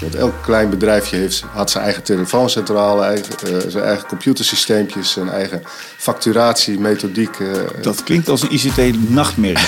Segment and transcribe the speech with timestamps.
[0.00, 5.28] Want elk klein bedrijfje heeft, had zijn eigen telefooncentrale, eigen, uh, zijn eigen computersysteempjes, zijn
[5.28, 5.62] eigen
[5.96, 7.38] facturatie, methodiek.
[7.38, 7.52] Uh,
[7.82, 9.66] dat klinkt als een ICT-nachtmerrie.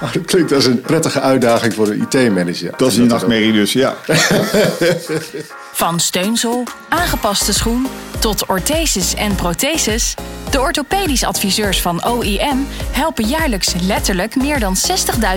[0.00, 2.72] nou, dat klinkt als een prettige uitdaging voor een IT-manager.
[2.76, 3.96] Dat is een nachtmerrie dus, ja.
[5.72, 7.86] Van steunzel, aangepaste schoen
[8.20, 10.14] tot ortheses en protheses.
[10.50, 14.76] De orthopedisch adviseurs van OIM helpen jaarlijks letterlijk meer dan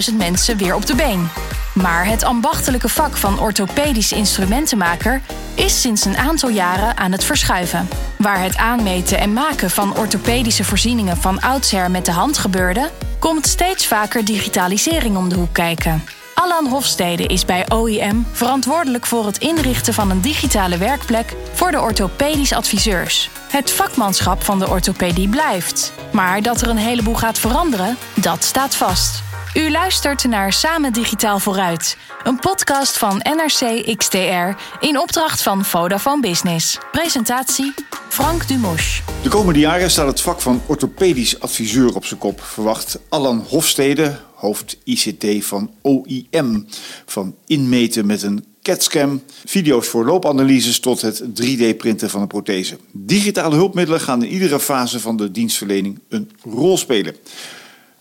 [0.09, 1.29] 60.000 mensen weer op de been.
[1.73, 5.21] Maar het ambachtelijke vak van orthopedisch instrumentenmaker
[5.55, 7.87] is sinds een aantal jaren aan het verschuiven.
[8.17, 13.47] Waar het aanmeten en maken van orthopedische voorzieningen van oudsher met de hand gebeurde, komt
[13.47, 16.03] steeds vaker digitalisering om de hoek kijken.
[16.43, 21.81] Allan Hofstede is bij OIM verantwoordelijk voor het inrichten van een digitale werkplek voor de
[21.81, 23.29] orthopedisch adviseurs.
[23.49, 25.93] Het vakmanschap van de orthopedie blijft.
[26.11, 29.32] Maar dat er een heleboel gaat veranderen, dat staat vast.
[29.53, 36.21] U luistert naar Samen Digitaal Vooruit, een podcast van NRC XTR in opdracht van Vodafone
[36.21, 36.77] Business.
[36.91, 37.73] Presentatie
[38.09, 39.01] Frank Dumos.
[39.23, 44.19] De komende jaren staat het vak van orthopedisch adviseur op zijn kop, verwacht Allan Hofstede,
[44.35, 46.67] hoofd ICT van OIM.
[47.05, 52.77] Van inmeten met een CAT-scan, video's voor loopanalyses tot het 3D-printen van een prothese.
[52.91, 57.15] Digitale hulpmiddelen gaan in iedere fase van de dienstverlening een rol spelen.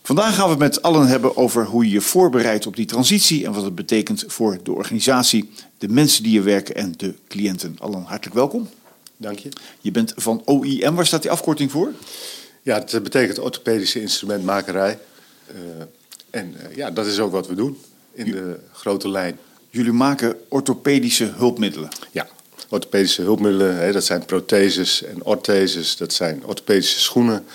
[0.03, 3.45] Vandaag gaan we het met allen hebben over hoe je je voorbereidt op die transitie
[3.45, 7.75] en wat het betekent voor de organisatie, de mensen die er werken en de cliënten.
[7.79, 8.69] Allen, hartelijk welkom.
[9.17, 9.49] Dank je.
[9.81, 11.91] Je bent van OIM, waar staat die afkorting voor?
[12.61, 14.99] Ja, het betekent orthopedische instrumentmakerij.
[15.51, 15.57] Uh,
[16.29, 17.77] en uh, ja, dat is ook wat we doen
[18.13, 19.37] in de grote lijn.
[19.69, 21.89] Jullie maken orthopedische hulpmiddelen?
[22.11, 22.27] Ja,
[22.69, 27.45] orthopedische hulpmiddelen, hè, dat zijn protheses en ortheses, dat zijn orthopedische schoenen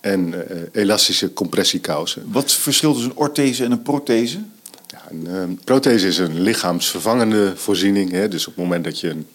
[0.00, 2.24] en uh, elastische compressiekousen.
[2.26, 4.38] Wat verschilt tussen een orthese en een prothese?
[4.86, 8.10] Ja, een uh, prothese is een lichaamsvervangende voorziening.
[8.10, 9.26] Hè, dus op het moment dat je een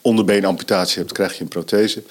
[0.00, 2.02] onderbeenamputatie hebt, krijg je een prothese.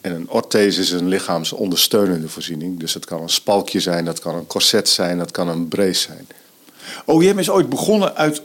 [0.00, 2.78] En een orthese is een lichaamsondersteunende voorziening.
[2.78, 6.00] Dus dat kan een spalkje zijn, dat kan een corset zijn, dat kan een brace
[6.00, 6.26] zijn.
[7.04, 8.42] OIM is ooit begonnen uit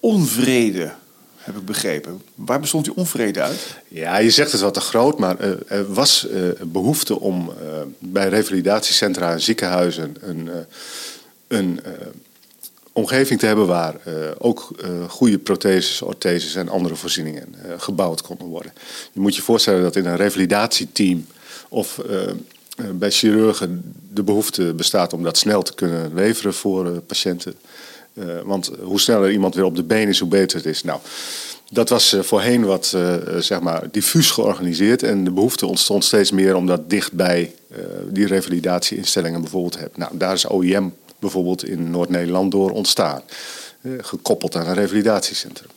[0.00, 0.92] onvrede,
[1.40, 2.22] heb ik begrepen.
[2.34, 3.76] Waar bestond die onvrede uit?
[3.88, 7.80] Ja, je zegt het wat te groot, maar uh, er was uh, behoefte om uh,
[7.98, 10.50] bij revalidatiecentra en ziekenhuizen een,
[11.48, 11.80] een
[12.92, 13.94] omgeving te hebben waar
[14.38, 14.70] ook
[15.08, 18.72] goede protheses, ortheses en andere voorzieningen gebouwd konden worden.
[19.12, 21.26] Je moet je voorstellen dat in een revalidatieteam
[21.68, 22.00] of
[22.92, 27.54] bij chirurgen de behoefte bestaat om dat snel te kunnen leveren voor patiënten.
[28.14, 30.82] Uh, want hoe sneller iemand weer op de been is, hoe beter het is.
[30.82, 31.00] Nou,
[31.70, 35.02] dat was uh, voorheen wat uh, zeg maar diffuus georganiseerd.
[35.02, 37.54] En de behoefte ontstond steeds meer om dat dichtbij
[38.08, 39.98] die revalidatieinstellingen bijvoorbeeld te hebben.
[39.98, 43.22] Nou, daar is OIM bijvoorbeeld in Noord-Nederland door ontstaan.
[44.00, 45.70] gekoppeld aan een revalidatiecentrum.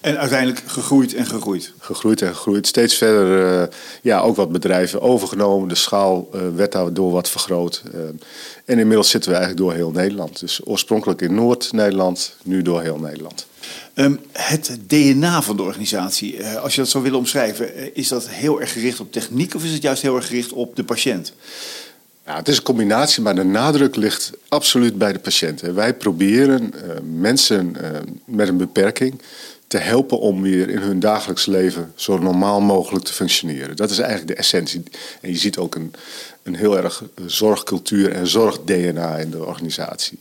[0.00, 1.72] En uiteindelijk gegroeid en gegroeid.
[1.78, 2.66] Gegroeid en gegroeid.
[2.66, 3.66] Steeds verder uh,
[4.02, 5.68] ja, ook wat bedrijven overgenomen.
[5.68, 7.82] De schaal uh, werd daardoor wat vergroot.
[7.94, 8.00] Uh,
[8.64, 10.40] en inmiddels zitten we eigenlijk door heel Nederland.
[10.40, 13.46] Dus oorspronkelijk in Noord-Nederland, nu door heel Nederland.
[13.94, 18.60] Um, het DNA van de organisatie, als je dat zou willen omschrijven, is dat heel
[18.60, 21.32] erg gericht op techniek of is het juist heel erg gericht op de patiënt?
[22.26, 25.60] Ja, het is een combinatie, maar de nadruk ligt absoluut bij de patiënt.
[25.60, 26.74] Wij proberen
[27.18, 27.76] mensen
[28.24, 29.20] met een beperking
[29.66, 33.76] te helpen om weer in hun dagelijks leven zo normaal mogelijk te functioneren.
[33.76, 34.82] Dat is eigenlijk de essentie.
[35.20, 35.92] En je ziet ook een,
[36.42, 40.18] een heel erg zorgcultuur en zorg-DNA in de organisatie.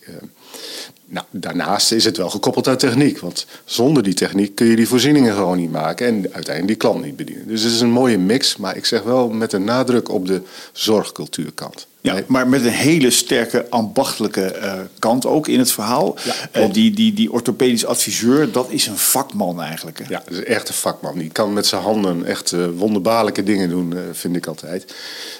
[1.06, 3.19] Nou, daarnaast is het wel gekoppeld aan techniek.
[3.19, 7.03] Want zonder die techniek kun je die voorzieningen gewoon niet maken en uiteindelijk die klant
[7.03, 7.47] niet bedienen.
[7.47, 10.42] Dus het is een mooie mix, maar ik zeg wel met een nadruk op de
[10.72, 11.88] zorgcultuurkant.
[12.03, 16.16] Ja, maar met een hele sterke ambachtelijke uh, kant ook in het verhaal.
[16.24, 19.97] Ja, uh, die, die, die orthopedisch adviseur, dat is een vakman eigenlijk.
[20.00, 20.06] Hè?
[20.08, 21.18] Ja, dat is echt een vakman.
[21.18, 24.96] Die kan met zijn handen echt uh, wonderbaarlijke dingen doen, vind ik altijd.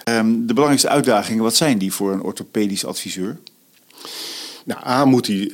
[0.10, 3.38] Um, de belangrijkste uitdagingen, wat zijn die voor een orthopedisch adviseur?
[4.64, 5.50] Nou, A moet hij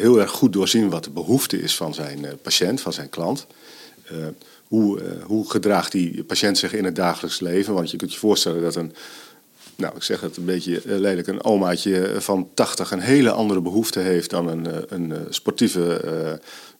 [0.00, 3.46] heel erg goed doorzien wat de behoefte is van zijn patiënt, van zijn klant.
[4.68, 7.74] hoe, hoe gedraagt die patiënt zich in het dagelijks leven?
[7.74, 8.94] Want je kunt je voorstellen dat een
[9.82, 14.00] nou, ik zeg het een beetje lelijk, een omaatje van 80 een hele andere behoefte
[14.00, 16.32] heeft dan een, een sportieve uh,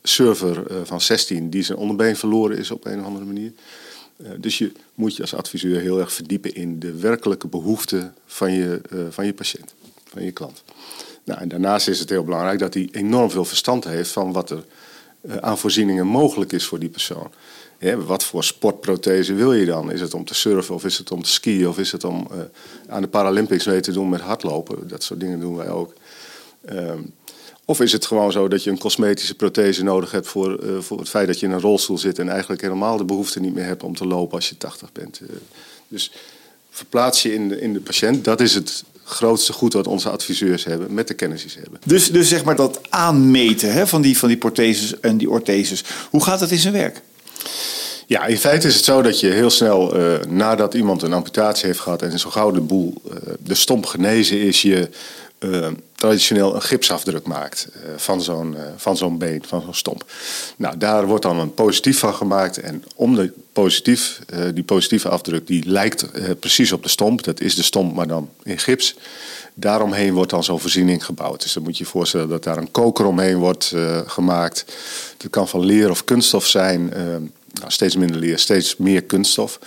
[0.02, 3.52] server van 16 die zijn onderbeen verloren is op een of andere manier.
[4.36, 8.80] Dus je moet je als adviseur heel erg verdiepen in de werkelijke behoeften van je,
[9.10, 10.62] van je patiënt, van je klant.
[11.24, 14.50] Nou, en daarnaast is het heel belangrijk dat hij enorm veel verstand heeft van wat
[14.50, 14.64] er
[15.40, 17.32] aan voorzieningen mogelijk is voor die persoon.
[17.90, 19.92] Wat voor sportprothese wil je dan?
[19.92, 22.28] Is het om te surfen of is het om te skiën of is het om
[22.32, 22.38] uh,
[22.88, 24.88] aan de Paralympics mee te doen met hardlopen?
[24.88, 25.92] Dat soort dingen doen wij ook.
[26.70, 27.12] Um,
[27.64, 30.98] Of is het gewoon zo dat je een cosmetische prothese nodig hebt voor, uh, voor
[30.98, 33.64] het feit dat je in een rolstoel zit en eigenlijk helemaal de behoefte niet meer
[33.64, 35.20] hebt om te lopen als je 80 bent.
[35.22, 35.28] Uh,
[35.88, 36.12] dus
[36.70, 40.64] verplaats je in de, in de patiënt, dat is het grootste goed wat onze adviseurs
[40.64, 41.80] hebben, met de kennis die ze hebben.
[41.86, 45.84] Dus, dus zeg maar dat aanmeten hè, van, die, van die protheses en die ortheses,
[46.10, 47.02] hoe gaat dat in zijn werk?
[48.12, 51.66] Ja, in feite is het zo dat je heel snel uh, nadat iemand een amputatie
[51.66, 54.88] heeft gehad en zo gauw de boel, uh, de stomp genezen is, je
[55.38, 60.04] uh, traditioneel een gipsafdruk maakt van zo'n van zo'n been, van zo'n stomp.
[60.56, 64.18] Nou, daar wordt dan een positief van gemaakt en om de positief,
[64.54, 66.06] die positieve afdruk, die lijkt
[66.38, 67.24] precies op de stomp.
[67.24, 68.96] Dat is de stomp, maar dan in gips.
[69.54, 71.42] Daaromheen wordt dan zo'n voorziening gebouwd.
[71.42, 73.74] Dus dan moet je je voorstellen dat daar een koker omheen wordt
[74.06, 74.64] gemaakt.
[75.16, 76.92] Dat kan van leer of kunststof zijn
[77.52, 79.58] nou, steeds minder leer, steeds meer kunststof.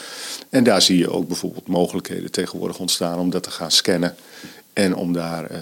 [0.50, 4.16] En daar zie je ook bijvoorbeeld mogelijkheden tegenwoordig ontstaan om dat te gaan scannen.
[4.74, 5.58] En om daar uh,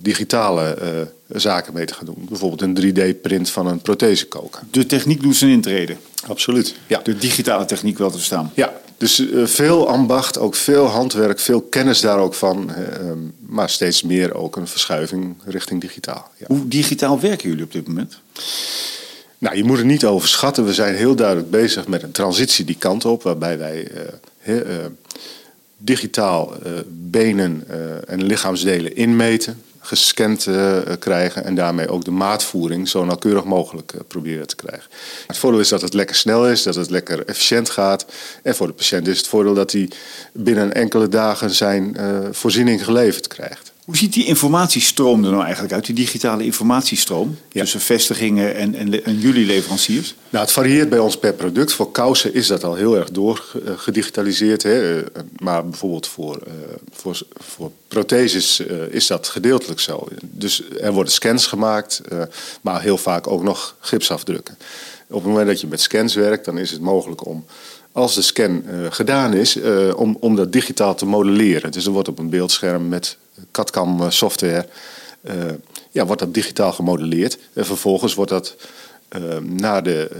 [0.00, 2.26] digitale uh, zaken mee te gaan doen.
[2.28, 4.62] Bijvoorbeeld een 3D-print van een prothesekoker.
[4.70, 5.96] De techniek doet zijn intrede.
[6.26, 6.74] Absoluut.
[6.86, 7.00] Ja.
[7.02, 8.52] De digitale techniek wel te verstaan.
[8.54, 12.74] Ja, dus uh, veel ambacht, ook veel handwerk, veel kennis daar ook van.
[12.74, 16.30] Ehm, maar steeds meer ook een verschuiving richting digitaal.
[16.36, 16.46] Ja.
[16.48, 18.20] Hoe digitaal werken jullie op dit moment?
[19.38, 20.64] Nou, je moet het niet overschatten.
[20.64, 23.88] We zijn heel duidelijk bezig met een transitie die kant op, waarbij wij
[24.44, 24.62] uh, uh,
[25.76, 27.64] digitaal uh, benen
[28.06, 30.48] en lichaamsdelen inmeten, gescand
[30.98, 34.90] krijgen en daarmee ook de maatvoering zo nauwkeurig mogelijk proberen te krijgen.
[35.26, 38.06] Het voordeel is dat het lekker snel is, dat het lekker efficiënt gaat.
[38.42, 39.90] En voor de patiënt is het voordeel dat hij
[40.32, 41.96] binnen enkele dagen zijn
[42.30, 43.72] voorziening geleverd krijgt.
[43.86, 49.04] Hoe ziet die informatiestroom er nou eigenlijk uit, die digitale informatiestroom tussen vestigingen en, en,
[49.04, 50.14] en, jullie leveranciers?
[50.30, 51.72] Nou, het varieert bij ons per product.
[51.72, 54.62] Voor kousen is dat al heel erg doorgedigitaliseerd.
[54.62, 55.02] Hè.
[55.38, 56.52] Maar bijvoorbeeld voor, uh,
[56.92, 60.08] voor, voor protheses uh, is dat gedeeltelijk zo.
[60.22, 62.22] Dus er worden scans gemaakt, uh,
[62.60, 64.58] maar heel vaak ook nog gipsafdrukken.
[65.08, 67.44] Op het moment dat je met scans werkt, dan is het mogelijk om
[67.92, 71.72] als de scan uh, gedaan is, uh, om, om dat digitaal te modelleren.
[71.72, 73.16] Dus er wordt op een beeldscherm met
[73.50, 74.66] CAD-CAM software,
[75.22, 75.34] uh,
[75.90, 77.38] ja, wordt dat digitaal gemodelleerd.
[77.52, 78.56] En vervolgens wordt dat
[79.42, 80.10] naar de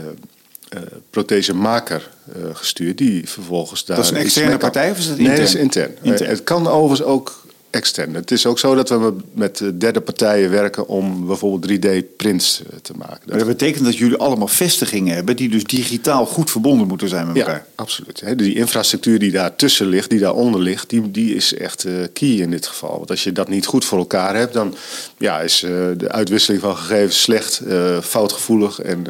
[1.10, 2.10] prothesemaker
[2.52, 3.96] gestuurd, die vervolgens daar...
[3.96, 5.36] Dat is een externe partij of is dat intern?
[5.36, 5.96] Nee, dat is intern.
[6.02, 6.30] intern.
[6.30, 7.45] Het kan overigens ook
[7.76, 8.14] extern.
[8.14, 12.92] Het is ook zo dat we met derde partijen werken om bijvoorbeeld 3D-prints eh, te
[12.96, 13.20] maken.
[13.26, 17.26] Maar dat betekent dat jullie allemaal vestigingen hebben die dus digitaal goed verbonden moeten zijn
[17.26, 17.54] met elkaar.
[17.54, 18.38] Ja, absoluut.
[18.38, 22.50] Die infrastructuur die daartussen ligt, die daaronder ligt, die, die is echt uh, key in
[22.50, 22.96] dit geval.
[22.96, 24.74] Want als je dat niet goed voor elkaar hebt, dan
[25.18, 27.62] ja, is uh, de uitwisseling van gegevens slecht,
[28.02, 29.04] foutgevoelig en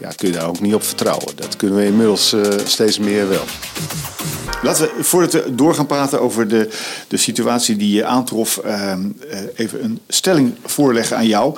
[0.00, 1.36] ja, kun je daar ook niet op vertrouwen.
[1.36, 2.34] Dat kunnen we inmiddels
[2.64, 3.44] steeds meer wel.
[4.62, 6.68] Laten we, voordat we door gaan praten over de,
[7.08, 8.92] de situatie die je aantrof, uh,
[9.54, 11.56] even een stelling voorleggen aan jou.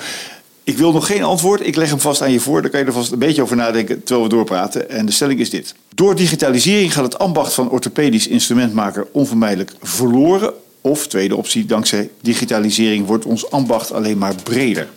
[0.64, 2.62] Ik wil nog geen antwoord, ik leg hem vast aan je voor.
[2.62, 4.90] Daar kan je er vast een beetje over nadenken terwijl we doorpraten.
[4.90, 5.74] En de stelling is dit.
[5.94, 10.52] Door digitalisering gaat het ambacht van orthopedisch instrumentmaker onvermijdelijk verloren.
[10.80, 14.88] Of, tweede optie, dankzij digitalisering wordt ons ambacht alleen maar breder.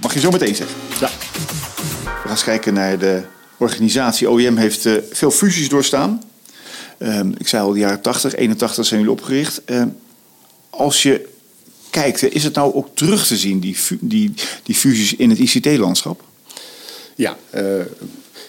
[0.00, 0.76] Mag je zo meteen zeggen?
[1.00, 1.10] Ja.
[2.04, 3.22] We gaan eens kijken naar de
[3.56, 4.30] organisatie.
[4.30, 6.22] OEM heeft uh, veel fusies doorstaan.
[6.98, 9.62] Um, ik zei al, de jaren 80, 81 zijn jullie opgericht.
[10.76, 11.28] Als je
[11.90, 16.22] kijkt, is het nou ook terug te zien, die, die, die fusies in het ICT-landschap?
[17.14, 17.62] Ja, uh,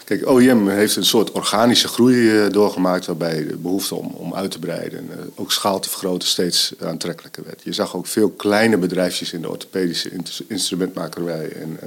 [0.04, 3.06] kijk, OEM heeft een soort organische groei uh, doorgemaakt...
[3.06, 6.74] waarbij de behoefte om, om uit te breiden en uh, ook schaal te vergroten steeds
[6.82, 7.62] aantrekkelijker werd.
[7.64, 10.12] Je zag ook veel kleine bedrijfjes in de orthopedische
[10.48, 11.80] instrumentmakerij en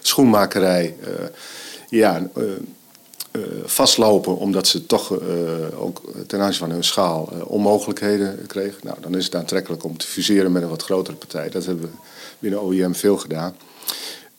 [0.00, 0.94] schoenmakerij...
[1.88, 2.30] ja,
[3.64, 8.80] vastlopen omdat ze toch uh, ook ten aanzien van hun schaal uh, onmogelijkheden kregen.
[8.82, 11.50] Nou, dan is het aantrekkelijk om te fuseren met een wat grotere partij.
[11.50, 11.96] Dat hebben we
[12.38, 13.56] binnen OEM veel gedaan.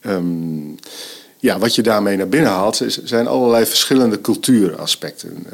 [0.01, 0.75] Um,
[1.45, 5.47] ja, wat je daarmee naar binnen haalt, zijn allerlei verschillende cultuuraspecten.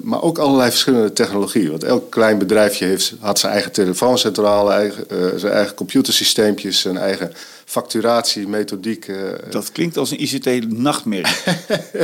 [0.00, 1.70] Maar ook allerlei verschillende technologieën.
[1.70, 6.96] Want elk klein bedrijfje heeft, had zijn eigen telefooncentrale, eigen, uh, zijn eigen computersysteempjes, zijn
[6.96, 7.32] eigen
[7.64, 9.08] facturatiemethodiek.
[9.08, 9.16] Uh,
[9.50, 11.36] dat klinkt als een ICT-nachtmerrie.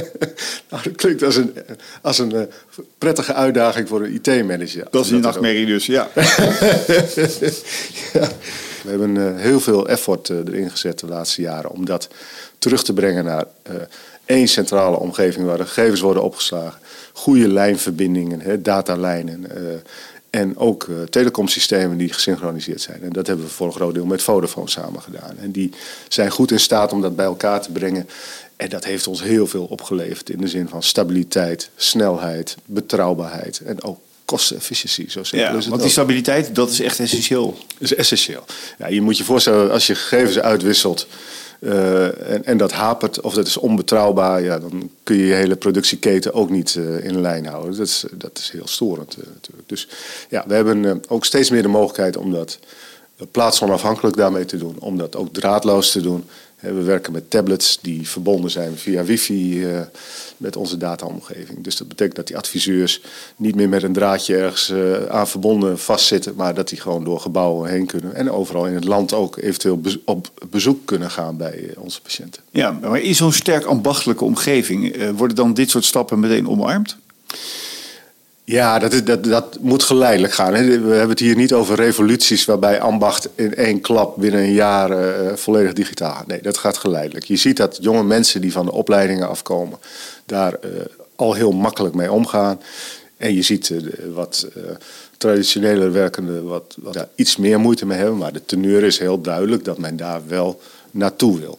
[0.71, 1.55] nou, dat klinkt als een,
[2.03, 2.43] als een uh,
[2.99, 4.87] prettige uitdaging voor een IT-manager.
[4.91, 6.09] Dat is een nachtmerrie dus, ja.
[8.13, 8.29] ja.
[8.89, 12.09] We hebben heel veel effort erin gezet de laatste jaren om dat
[12.59, 13.77] terug te brengen naar uh,
[14.25, 16.81] één centrale omgeving waar de gegevens worden opgeslagen.
[17.13, 19.47] Goede lijnverbindingen, datalijnen.
[20.31, 23.03] En ook telecomsystemen die gesynchroniseerd zijn.
[23.03, 25.39] En dat hebben we voor een groot deel met Vodafone samen gedaan.
[25.39, 25.73] En die
[26.09, 28.09] zijn goed in staat om dat bij elkaar te brengen.
[28.57, 33.83] En dat heeft ons heel veel opgeleverd in de zin van stabiliteit, snelheid, betrouwbaarheid en
[33.83, 35.11] ook kostenefficiëntie.
[35.11, 37.59] Zo simpel Ja, is het want die stabiliteit, dat is echt essentieel.
[37.79, 38.45] Dat is essentieel.
[38.79, 41.07] Ja, je moet je voorstellen, als je gegevens uitwisselt
[41.61, 45.57] eh, en, en dat hapert of dat is onbetrouwbaar, ja, dan kun je je hele
[45.57, 47.77] productieketen ook niet eh, in lijn houden.
[47.77, 49.69] Dat is, dat is heel storend eh, natuurlijk.
[49.69, 49.89] Dus
[50.29, 52.59] ja, we hebben ook steeds meer de mogelijkheid om dat
[53.31, 56.25] plaatsonafhankelijk daarmee te doen, om dat ook draadloos te doen.
[56.61, 59.81] We werken met tablets die verbonden zijn via wifi eh,
[60.37, 61.65] met onze dataomgeving.
[61.65, 63.01] Dus dat betekent dat die adviseurs
[63.37, 67.21] niet meer met een draadje ergens eh, aan verbonden vastzitten, maar dat die gewoon door
[67.21, 68.15] gebouwen heen kunnen.
[68.15, 72.43] En overal in het land ook eventueel op bezoek kunnen gaan bij eh, onze patiënten.
[72.51, 76.97] Ja, maar in zo'n sterk ambachtelijke omgeving worden dan dit soort stappen meteen omarmd?
[78.49, 80.53] Ja, dat, is, dat, dat moet geleidelijk gaan.
[80.53, 84.91] We hebben het hier niet over revoluties waarbij ambacht in één klap binnen een jaar
[84.91, 86.27] eh, volledig digitaal gaat.
[86.27, 87.25] Nee, dat gaat geleidelijk.
[87.25, 89.79] Je ziet dat jonge mensen die van de opleidingen afkomen
[90.27, 90.71] daar eh,
[91.17, 92.61] al heel makkelijk mee omgaan.
[93.17, 93.79] En je ziet eh,
[94.15, 94.63] wat uh,
[95.17, 98.17] traditioneler werkende wat, wat daar iets meer moeite mee hebben.
[98.17, 101.59] Maar de teneur is heel duidelijk dat men daar wel naartoe wil.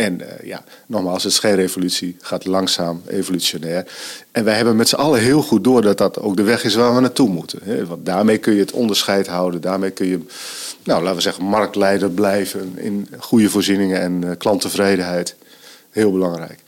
[0.00, 3.86] En uh, ja, nogmaals, het is geen revolutie, gaat langzaam, evolutionair.
[4.32, 6.74] En wij hebben met z'n allen heel goed door dat dat ook de weg is
[6.74, 7.58] waar we naartoe moeten.
[7.62, 7.86] Hè?
[7.86, 10.20] Want daarmee kun je het onderscheid houden, daarmee kun je,
[10.84, 15.34] nou, laten we zeggen, marktleider blijven in goede voorzieningen en uh, klanttevredenheid.
[15.90, 16.58] Heel belangrijk.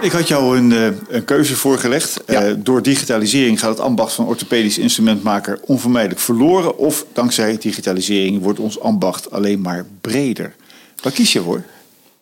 [0.00, 0.70] Ik had jou een,
[1.08, 2.20] een keuze voorgelegd.
[2.26, 2.48] Ja.
[2.48, 6.76] Uh, door digitalisering gaat het ambacht van orthopedisch instrumentmaker onvermijdelijk verloren.
[6.78, 10.54] Of dankzij digitalisering wordt ons ambacht alleen maar breder.
[11.02, 11.62] Waar kies je voor?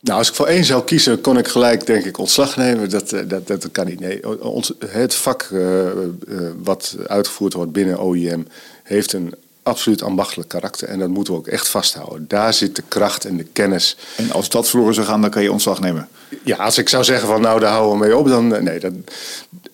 [0.01, 2.91] Nou, als ik voor één zou kiezen, kon ik gelijk, denk ik, ontslag nemen.
[2.91, 4.01] Dat, dat, dat kan niet.
[4.01, 8.47] Nee, ons, het vak uh, uh, wat uitgevoerd wordt binnen OIM
[8.83, 9.35] heeft een
[9.71, 10.89] absoluut ambachtelijk karakter.
[10.89, 12.25] En dat moeten we ook echt vasthouden.
[12.29, 13.97] Daar zit de kracht en de kennis.
[14.17, 16.09] En als dat verloren zou gaan, dan kan je ontslag nemen?
[16.45, 18.93] Ja, als ik zou zeggen van nou, daar houden we mee op, dan nee, dat,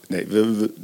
[0.09, 0.27] nee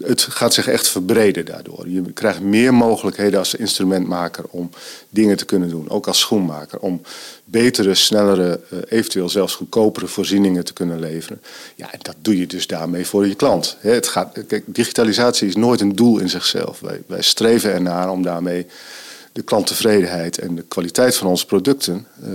[0.02, 1.88] het gaat zich echt verbreden daardoor.
[1.88, 4.70] Je krijgt meer mogelijkheden als instrumentmaker om
[5.08, 5.90] dingen te kunnen doen.
[5.90, 6.78] Ook als schoenmaker.
[6.78, 7.02] Om
[7.44, 11.42] betere, snellere, eventueel zelfs goedkopere voorzieningen te kunnen leveren.
[11.74, 13.76] Ja, en dat doe je dus daarmee voor je klant.
[13.80, 16.80] Het gaat, kijk, digitalisatie is nooit een doel in zichzelf.
[17.06, 18.66] Wij, streven ernaar om daarmee
[19.32, 22.28] de klanttevredenheid en de kwaliteit van onze producten uh,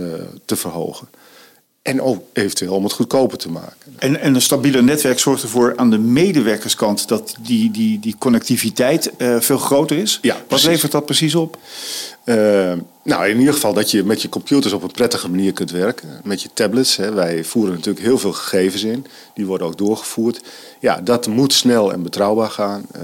[0.44, 1.08] te verhogen.
[1.88, 3.76] En ook eventueel om het goedkoper te maken.
[3.98, 9.10] En, en een stabiele netwerk zorgt ervoor aan de medewerkerskant dat die, die, die connectiviteit
[9.18, 10.18] uh, veel groter is.
[10.22, 11.58] Ja, Wat levert dat precies op?
[12.24, 12.34] Uh,
[13.02, 16.08] nou, in ieder geval dat je met je computers op een prettige manier kunt werken.
[16.24, 16.96] Met je tablets.
[16.96, 17.12] Hè.
[17.12, 19.06] Wij voeren natuurlijk heel veel gegevens in.
[19.34, 20.40] Die worden ook doorgevoerd.
[20.80, 22.86] Ja, dat moet snel en betrouwbaar gaan.
[22.96, 23.02] Uh,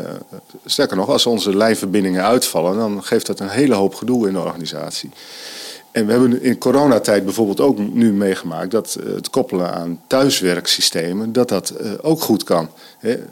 [0.64, 4.40] sterker nog, als onze lijnverbindingen uitvallen, dan geeft dat een hele hoop gedoe in de
[4.40, 5.10] organisatie.
[5.94, 11.48] En we hebben in coronatijd bijvoorbeeld ook nu meegemaakt dat het koppelen aan thuiswerksystemen, dat
[11.48, 12.68] dat ook goed kan.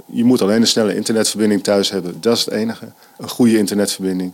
[0.07, 2.87] Je moet alleen een snelle internetverbinding thuis hebben, dat is het enige.
[3.19, 4.33] Een goede internetverbinding.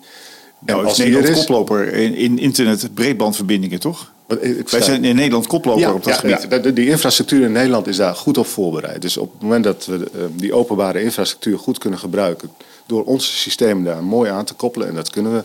[0.58, 4.12] Nou, als Nederland is koploper in, in internet breedbandverbindingen, toch?
[4.40, 6.64] Ik Wij zijn in Nederland koploper ja, op dat ja, gebied.
[6.64, 9.02] Ja, die infrastructuur in Nederland is daar goed op voorbereid.
[9.02, 12.50] Dus op het moment dat we die openbare infrastructuur goed kunnen gebruiken,
[12.87, 15.42] door onze systemen daar mooi aan te koppelen, en dat kunnen we,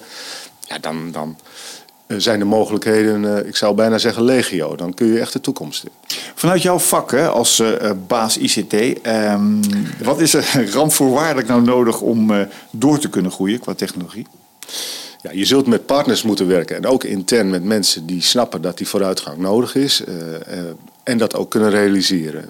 [0.67, 1.37] ja, dan, dan
[2.07, 4.75] zijn de mogelijkheden, ik zou bijna zeggen legio.
[4.75, 5.91] Dan kun je echt de toekomst in.
[6.35, 8.73] Vanuit jouw vak hè, als uh, baas ICT,
[9.07, 9.59] um,
[10.03, 12.41] wat is er randvoorwaardelijk nou nodig om uh,
[12.71, 14.27] door te kunnen groeien qua technologie?
[15.21, 18.77] Ja, je zult met partners moeten werken en ook intern met mensen die snappen dat
[18.77, 20.15] die vooruitgang nodig is uh,
[21.03, 22.45] en dat ook kunnen realiseren.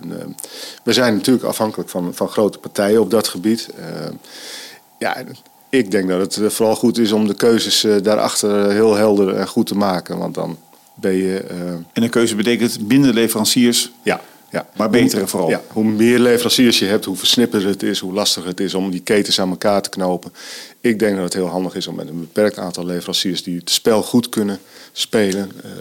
[0.83, 3.69] We zijn natuurlijk afhankelijk van, van grote partijen op dat gebied.
[4.98, 5.15] ja,
[5.73, 9.67] ik denk dat het vooral goed is om de keuzes daarachter heel helder en goed
[9.67, 10.57] te maken, want dan
[10.93, 11.37] ben je.
[11.93, 13.91] en een keuze betekent minder leveranciers.
[14.03, 14.21] Ja,
[14.53, 14.67] ja.
[14.75, 15.49] Maar betere vooral.
[15.49, 18.91] Ja, hoe meer leveranciers je hebt, hoe versnipperd het is, hoe lastiger het is om
[18.91, 20.33] die ketens aan elkaar te knopen.
[20.81, 23.69] Ik denk dat het heel handig is om met een beperkt aantal leveranciers die het
[23.69, 24.59] spel goed kunnen
[24.91, 25.71] spelen, uh,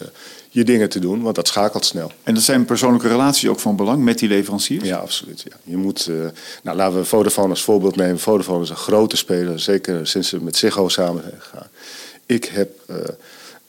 [0.54, 2.12] je dingen te doen, want dat schakelt snel.
[2.22, 4.84] En dat zijn persoonlijke relaties ook van belang met die leveranciers?
[4.88, 5.44] Ja, absoluut.
[5.48, 5.56] Ja.
[5.64, 6.26] Je moet, uh,
[6.62, 8.18] nou, laten we Vodafone als voorbeeld nemen.
[8.18, 11.68] Vodafone is een grote speler, zeker sinds ze met Ziggo samen zijn gegaan.
[12.26, 12.70] Ik heb.
[12.90, 12.96] Uh,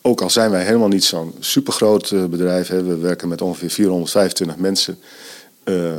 [0.05, 3.69] ook al zijn wij helemaal niet zo'n supergroot uh, bedrijf, hè, we werken met ongeveer
[3.69, 4.99] 425 mensen.
[5.63, 5.97] Uh,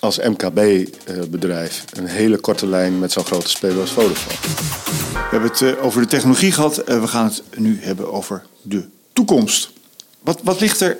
[0.00, 4.36] als MKB-bedrijf een hele korte lijn met zo'n grote speler als Vodafone.
[5.12, 6.82] We hebben het over de technologie gehad.
[6.84, 9.74] we gaan het nu hebben over de toekomst.
[10.26, 10.96] Wat, wat ligt er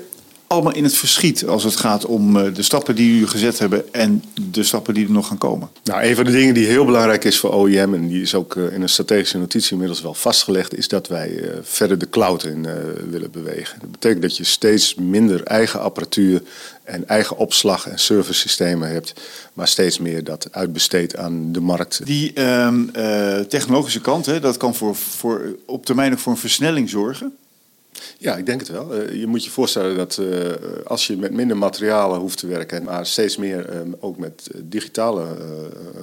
[0.47, 3.93] allemaal in het verschiet als het gaat om eh, de stappen die jullie gezet hebben
[3.95, 5.69] en de stappen die er nog gaan komen?
[5.85, 8.57] Nou, een van de dingen die heel belangrijk is voor OEM, en die is ook
[8.57, 12.45] eh, in een strategische notitie inmiddels wel vastgelegd, is dat wij eh, verder de cloud
[12.45, 12.67] in
[13.11, 13.79] willen bewegen.
[13.81, 16.43] Dat betekent dat je steeds minder eigen apparatuur
[16.85, 19.13] en eigen opslag- en servicesystemen hebt,
[19.53, 22.07] maar steeds meer dat uitbesteedt aan de markt.
[22.07, 22.85] Die ehm,
[23.49, 27.33] technologische kant, hè, dat kan voor, voor, op termijn ook voor een versnelling zorgen.
[28.19, 28.95] Ja, ik denk het wel.
[28.95, 30.53] Eh, je moet je voorstellen dat uh,
[30.85, 35.25] als je met minder materialen hoeft te werken, maar steeds meer uh, ook met digitale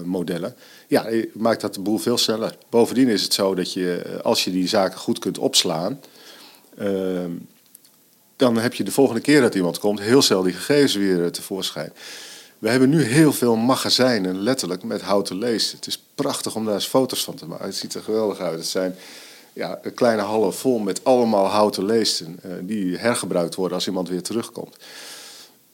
[0.04, 0.56] modellen,
[0.88, 2.58] ja, maakt dat de boel veel sneller.
[2.70, 6.00] Bovendien is het zo dat je, als je die zaken goed kunt opslaan,
[6.78, 7.32] ehm,
[8.36, 11.94] dan heb je de volgende keer dat iemand komt heel snel die gegevens weer tevoorschijn.
[12.64, 15.72] We hebben nu heel veel magazijnen, letterlijk, met houten lees.
[15.72, 17.66] Het is prachtig om daar eens foto's van te maken.
[17.66, 18.58] Het ziet er geweldig uit.
[18.58, 18.96] Het zijn
[19.54, 24.10] ja, een kleine hallen vol met allemaal houten leesten uh, die hergebruikt worden als iemand
[24.10, 24.76] weer terugkomt.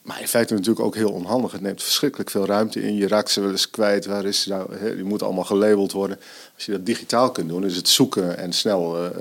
[0.01, 1.51] Maar in feite natuurlijk ook heel onhandig.
[1.51, 2.95] Het neemt verschrikkelijk veel ruimte in.
[2.95, 4.05] Je raakt ze wel eens kwijt.
[4.05, 4.75] Waar is nou?
[4.75, 6.19] He, die moet allemaal gelabeld worden.
[6.55, 9.11] Als je dat digitaal kunt doen, is het zoeken en snel uh,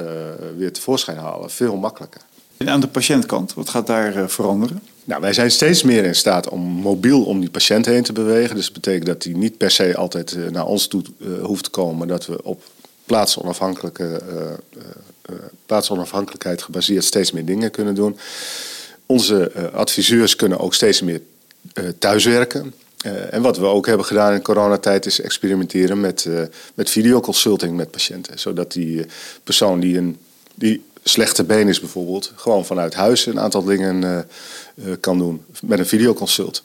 [0.56, 2.20] weer tevoorschijn halen veel makkelijker.
[2.56, 4.82] En aan de patiëntkant, wat gaat daar veranderen?
[5.04, 8.54] Nou, wij zijn steeds meer in staat om mobiel om die patiënt heen te bewegen.
[8.54, 11.02] Dus dat betekent dat hij niet per se altijd naar ons toe
[11.42, 12.62] hoeft te komen, dat we op
[13.08, 14.42] plaatsonafhankelijke, uh,
[15.30, 15.36] uh,
[15.66, 18.18] plaatsonafhankelijkheid gebaseerd steeds meer dingen kunnen doen.
[19.06, 21.20] Onze adviseurs kunnen ook steeds meer
[21.98, 22.74] thuiswerken.
[23.30, 26.26] en wat we ook hebben gedaan in coronatijd is experimenteren met,
[26.74, 28.38] met videoconsulting met patiënten.
[28.38, 29.06] Zodat die
[29.44, 30.18] persoon die een
[30.54, 34.26] die slechte been is bijvoorbeeld, gewoon vanuit huis een aantal dingen
[35.00, 36.62] kan doen met een videoconsult.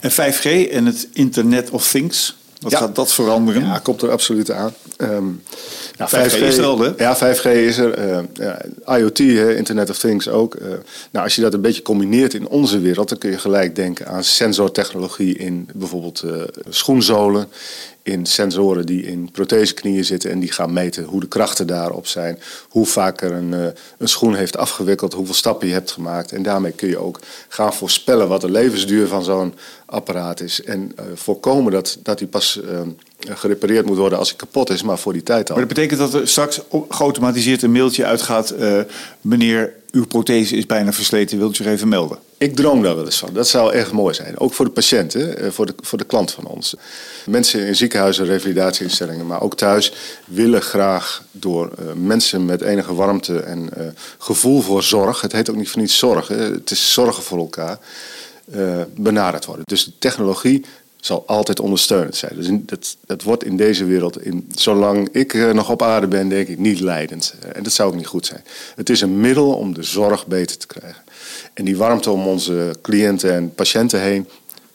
[0.00, 3.64] En 5G en het Internet of Things, wat gaat dat veranderen?
[3.64, 4.72] Ja, komt er absoluut aan.
[4.98, 5.42] Um,
[5.96, 6.92] ja, 5G, is er al, hè?
[6.96, 8.08] Ja, 5G is er.
[8.08, 8.60] Uh, ja,
[8.96, 10.54] IoT, Internet of Things ook.
[10.54, 10.68] Uh,
[11.10, 13.08] nou, als je dat een beetje combineert in onze wereld...
[13.08, 17.48] dan kun je gelijk denken aan sensortechnologie in bijvoorbeeld uh, schoenzolen
[18.04, 22.38] in sensoren die in prothese zitten en die gaan meten hoe de krachten daarop zijn,
[22.68, 23.66] hoe vaak er een, uh,
[23.98, 26.32] een schoen heeft afgewikkeld, hoeveel stappen je hebt gemaakt.
[26.32, 29.54] En daarmee kun je ook gaan voorspellen wat de levensduur van zo'n
[29.86, 30.62] apparaat is.
[30.62, 32.80] En uh, voorkomen dat, dat die pas uh,
[33.18, 35.56] gerepareerd moet worden als hij kapot is, maar voor die tijd al.
[35.56, 38.54] Maar dat betekent dat er straks geautomatiseerd een mailtje uitgaat,
[39.20, 42.18] meneer uw prothese is bijna versleten, wilt u even melden?
[42.38, 43.30] Ik droom daar wel eens van.
[43.32, 44.38] Dat zou echt mooi zijn.
[44.38, 46.74] Ook voor de patiënten, eh, voor de, voor de klant van ons.
[47.26, 49.92] Mensen in ziekenhuizen, revalidatieinstellingen, maar ook thuis
[50.26, 53.86] willen graag door uh, mensen met enige warmte en uh,
[54.18, 55.20] gevoel voor zorg.
[55.20, 56.36] Het heet ook niet voor niets zorg, hè.
[56.36, 57.78] het is zorgen voor elkaar.
[58.54, 59.64] Uh, benaderd worden.
[59.66, 60.64] Dus de technologie
[61.04, 62.32] zal altijd ondersteunend zijn.
[62.34, 66.28] Dus dat, dat wordt in deze wereld, in, zolang ik uh, nog op aarde ben,
[66.28, 67.34] denk ik niet leidend.
[67.44, 68.44] Uh, en dat zou ook niet goed zijn.
[68.74, 71.02] Het is een middel om de zorg beter te krijgen.
[71.54, 74.28] En die warmte om onze cliënten en patiënten heen,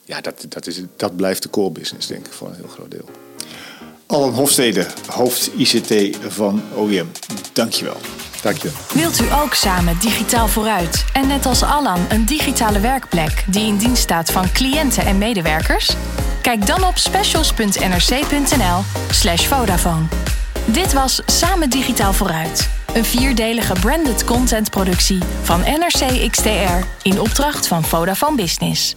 [0.04, 2.92] ja, dat, dat, is, dat blijft de core business, denk ik, voor een heel groot
[2.92, 3.10] deel.
[4.06, 7.12] Allen Hofstede, hoofd ICT van OEM.
[7.54, 7.98] Dankjewel.
[8.42, 8.58] Dank.
[8.94, 13.78] Wilt u ook samen digitaal vooruit en net als Allan een digitale werkplek die in
[13.78, 15.96] dienst staat van cliënten en medewerkers?
[16.42, 20.06] Kijk dan op specials.nrc.nl/slash Vodafone.
[20.66, 22.70] Dit was Samen Digitaal Vooruit.
[22.94, 28.96] Een vierdelige branded contentproductie van NRC XTR in opdracht van Vodafone Business.